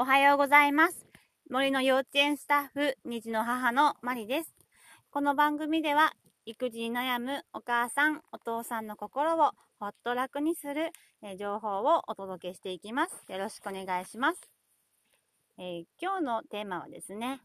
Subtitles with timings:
[0.00, 1.04] おはようございます。
[1.50, 4.54] 森の幼稚園スタッフ、虹の母のマリです。
[5.10, 6.14] この番組では、
[6.46, 10.90] 育児に悩むお母さん、お父さんの心をほっと楽にする、
[11.22, 13.30] え、情報をお届けしていきます。
[13.30, 14.40] よろしくお願いします。
[15.58, 17.42] えー、今日のテーマはですね、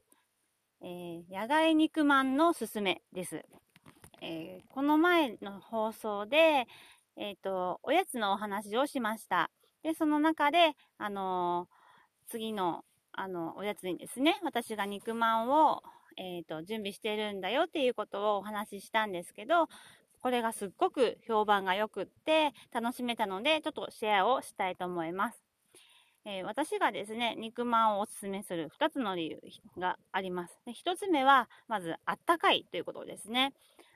[0.82, 3.44] えー、野外肉まんのすすめです。
[4.22, 6.68] えこの前の放送で、
[7.18, 9.52] えっ、と、おやつのお話をしました。
[9.84, 11.68] で、その中で、あの
[12.28, 15.84] 次の、あの、おやつにですね、私が肉まんを、
[16.18, 19.68] えっ、ー、と、準備してるんだよっていうことをお話ししたんですけど、
[20.22, 25.46] これがすっごく評判が良くって楽しめたので、ちょっとシェアをしたいと思います。
[26.26, 29.40] えー、私がですね、肉まんをおすすめする2つの理由
[29.78, 30.60] があります。
[30.66, 33.54] で1つ目は、まず、あったかいということですね。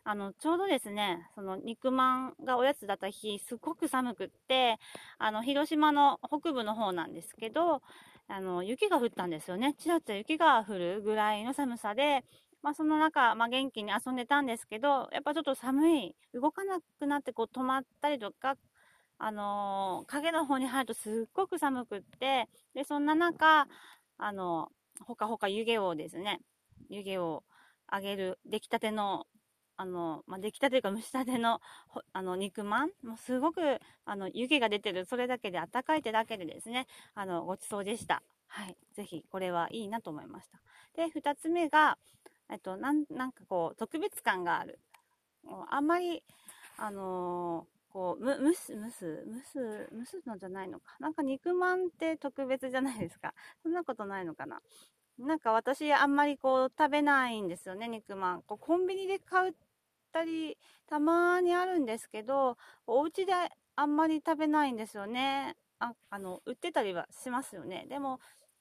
[0.09, 4.79] あの、ちょうどですね、その肉まんがおやつだった日、すごく寒くって、
[5.19, 7.83] あの、広島の北部の方なんですけど、
[8.27, 9.75] あの、雪が降ったんですよね。
[9.77, 12.23] ちらっと雪が降るぐらいの寒さで、
[12.63, 18.55] まあ、その中、まあ、元気に遊んでたんですけど、やっぱちょっと寒い、動かなくなってこう止まったりとか、
[19.19, 23.67] あのー、影の方に入るとすっごく寒くって、で、そんな中、
[24.17, 26.39] あのー、ほかほか湯気をですね、
[26.89, 27.43] 湯気を
[27.85, 29.27] あげる、出来たての
[29.81, 31.61] あの、まあ、出来たていうか蒸したての、
[32.11, 32.89] あの、肉まん？
[33.01, 36.85] もうすごく、あの、湯気が出てる、それだけで、あったかい手だけでですね、
[37.15, 38.21] あの、ごちそうでした。
[38.47, 38.75] はい。
[38.93, 40.59] ぜひ、これはいいなと思いました。
[40.97, 41.97] で、二つ目が、
[42.51, 44.79] えっと、なん、なんかこう、特別感がある。
[45.69, 46.21] あんまり、
[46.77, 50.97] あのー、こう、む、蒸す、蒸す、蒸す、蒸すのじゃないのか。
[50.99, 53.33] なんか肉まんって特別じゃないですか。
[53.63, 54.59] そんなことないのかな。
[55.17, 58.41] なんか私あんまりこう食べないんですよね、肉まん。
[58.41, 59.55] こうコンビニで買う
[60.09, 60.57] ったり、
[60.87, 62.57] たまにあるんですけど、
[62.87, 63.33] お家で
[63.75, 65.55] あんまり食べないんですよね。
[65.79, 67.85] あ、あの、売ってたりはしますよね。
[67.89, 68.19] でも、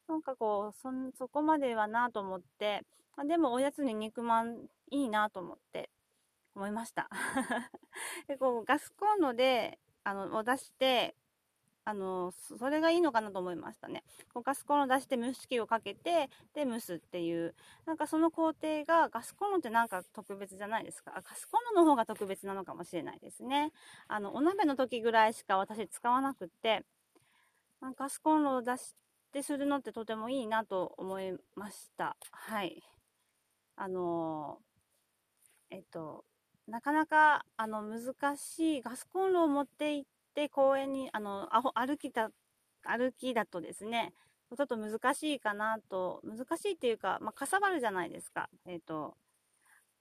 [0.08, 2.82] なんかこう、そ、そこまではなと思って、
[3.26, 4.56] でもおやつに肉まん
[4.90, 5.90] いいなと思って、
[6.54, 7.08] 思いました。
[8.28, 11.16] で、こう、ガスコンロで、あの、を出して、
[11.88, 14.04] あの、それがいいのかなと思いましたね。
[14.34, 17.54] こうガスコンロ出して蒸し器をかけて、で、蒸すっていう。
[17.86, 21.12] なんかその工程が、ガスコンロってなんか特別じゃないですか？
[21.12, 23.72] ガスコンロの方が特別なのかもしれないですね。
[24.06, 26.84] あの、お鍋の時ぐらいしか私使わなくって、
[27.96, 28.94] ガスコンロを出し
[29.32, 32.18] てするのってとてもいいなと思いました。
[32.32, 32.82] はい。
[33.76, 34.58] あの、
[35.70, 36.26] えっと、
[36.66, 42.30] なかなか、あの、難しいガスコンロを持って行って、で、公園に、あの、歩きだ、
[42.84, 44.12] 歩きだとですね、
[44.56, 48.48] ちょっと難しいかなと、難しいっていうか、まあ、かさばるじゃないですか。
[48.64, 49.16] えっ、ー、と、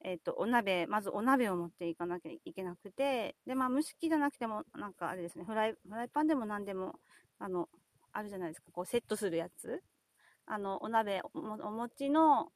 [0.04, 7.00] えっ、ー、と、お鍋、まずお鍋を持っていかなきゃいけなくて、で、まあ、蒸し器じゃなくても、なんかあれですね、フライ、フライパンでも何でも、
[7.40, 7.68] あの、
[8.14, 9.82] あるじゃないですか、こう、セットするやつ。
[10.46, 12.52] あの、お鍋、お持ちの、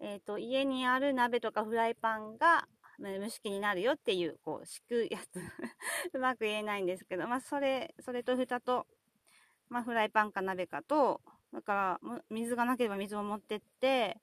[0.00, 2.66] えっ、ー、と、家にある鍋とかフライパンが、
[3.00, 5.36] 蒸し器になるよっていう、こう、敷くやつ。
[6.14, 8.86] うまく言えないんですけど、まあ、それ、それと蓋と、
[9.68, 11.20] まあ、フライパンか鍋かと、
[11.52, 14.18] だから、水がなければ水を持ってって、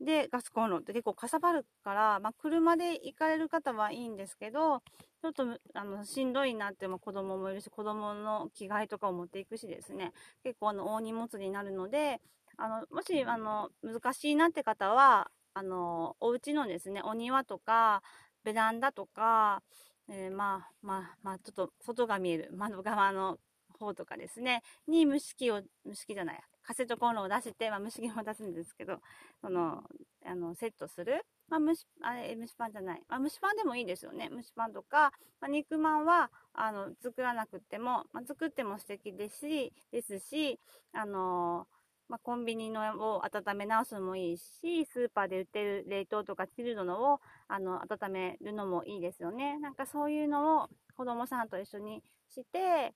[0.00, 4.80] で、ガスコンロって結構かさばるから、まあ、車で行かれる方はいいんですけど、
[5.22, 10.12] ちょっと、あの、しんどいなっても子供もいるし、子供の着替えとかを持っていくしですね、
[10.44, 12.20] 結構あの、大荷物になるので、
[12.56, 18.00] あの、もし、あの、難しいなって方は、あの、お家のですね、お庭とか、
[18.44, 19.60] ベランダとか、
[20.08, 23.38] えー、まあ、まあ、まあ、ちょっと外が見える窓側の
[23.80, 29.00] 方とかですね、に蒸し器を、蒸し器じゃない、カセットコンロを出して、まあ、蒸し器も出すんですけど、
[29.40, 29.82] その、
[30.24, 31.26] あの、セットする。
[31.48, 33.02] まあ、蒸し、あれ、蒸しパンじゃない。
[33.08, 34.30] まあ、蒸しパンでもいいですよね。
[34.30, 40.60] 蒸しパンとか、まあ、肉まんは、あの、作らなくても、まあ、作っても素敵ですし、ですし、
[40.92, 41.77] あのー
[42.08, 49.58] まあ、コンビニのを温め直すのもいいし、スーパーで売ってる冷凍とかチルドのを、あの、温めるのもいいですよね。
[49.58, 52.94] なんかそういうのを子供さんと一緒にして、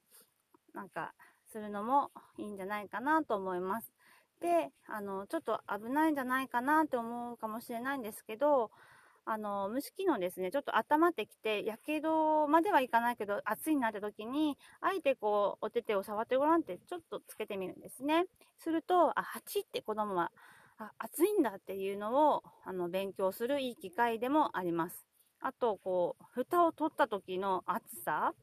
[0.75, 1.13] なんか、
[1.53, 3.93] するのもいいんじゃないかなと思います。
[4.41, 8.71] で、あの、ちょっと危ないんじゃないかなって思うかもしれないんですけど、
[9.25, 18.25] あの、蒸し器のですね、ちょっと温まってきて、やけどまではいかないけど、熱いなって時に、あえてこう、お手手を触ってごらんって、ちょっとつけてみるんですね。
[18.59, 20.33] すると、あ、8って子供は、
[20.79, 25.07] あ、熱いんだっていうのを、あの、勉強するいい機会でもあります。
[25.41, 28.35] あと、こう、蓋を取った時の熱さ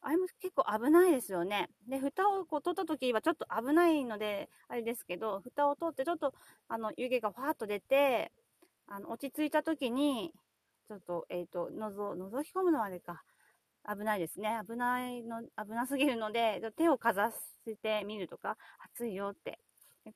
[0.00, 1.68] あれも結構危ないですよね。
[1.88, 6.34] で、蓋をこう取った時はちょっと危ないので、あれですけど、蓋を取ってちょっと、
[6.68, 8.32] あの、湯気がファーっと出て、
[8.88, 10.32] あの、落ち着いた時に、
[10.88, 13.22] ちょっと、えっ、ー、と、のぞ、覗き込むのはあれか。
[13.88, 14.60] 危ないですね。
[14.68, 17.30] 危ないの、危なすぎるので、手をかざ
[17.66, 18.56] してみるとか、
[18.94, 19.58] 暑いよって。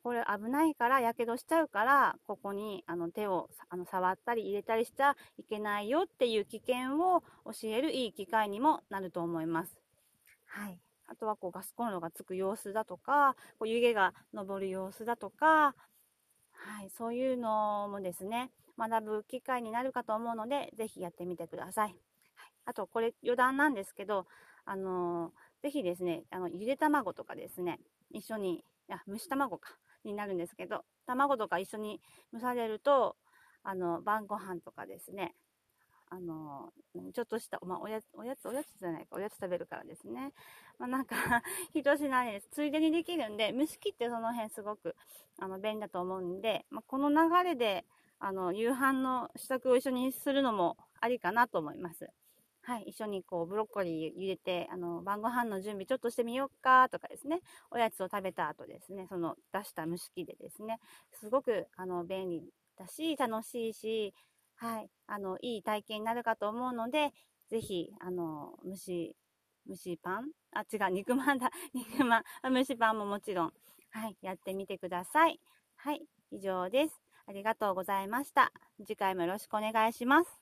[0.03, 9.77] これ危ないから、やけどしちゃうから、ここにあの手をあの触ったり入れたりしちゃいけないよっていう危険を教えるいい機会にもなると思います。
[10.47, 10.79] はい。
[11.09, 15.75] あとはこうガスコンロがつく様子だとか、こう湯気が昇る様子だとか、
[16.53, 21.89] はい、そういうのもですね、学ぶ機会になるかと思うので、ぜひやってみてください。
[21.89, 21.97] はい、
[22.67, 24.27] あと、これ余談なんですけど、
[24.65, 27.81] あのー、ぜひですね、あの、ゆで卵とかですね、
[28.11, 32.01] 一緒に、いや、蒸し卵か、になるんですけど、卵とか一緒に
[32.33, 33.17] 蒸されると、
[33.63, 35.35] あの、晩ご飯とかですね、
[36.11, 36.73] あの、
[37.15, 40.33] ちょっとした、まあ、おやつ、おやつ、おやつじゃないか、おやつ食べるからですね。
[40.79, 41.17] まあ、なんか
[41.73, 42.49] 一品です。
[42.51, 44.95] ついでにできるんで、蒸し器ってその辺すごく、
[45.39, 47.87] あの、便利だと思うんで、まあ、この流れで、
[48.23, 52.09] あの、夕飯の支度を一緒にするのもありかなと思います。
[52.63, 57.41] はい、一緒にこう、ブロッコリー入れて、あの、晩ご飯の準備ちょっとしてみようかとかですね、
[57.73, 60.79] おやつを食べた後ですね、その出した蒸し器でですね、
[61.21, 62.43] すごく、あの、便利
[62.79, 64.15] だし、楽しいし、
[64.57, 67.11] はい、あの、いい体験になるかと思うので、
[67.49, 69.17] ぜひ、あの、蒸し、
[69.69, 70.31] 蒸しパン？
[70.53, 71.51] あ、違う、肉まんだ。
[71.75, 72.25] 肉まん。
[72.55, 73.53] 蒸しパンももちろん、
[73.91, 75.41] はい、やってみてください。
[75.77, 77.02] はい、以上です。
[77.27, 78.53] ありがとうございました。
[78.79, 80.42] 次回もよろしくお願いします。